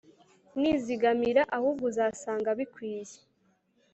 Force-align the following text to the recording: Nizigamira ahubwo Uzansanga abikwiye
Nizigamira 0.59 1.41
ahubwo 1.57 1.83
Uzansanga 1.89 2.47
abikwiye 2.53 3.17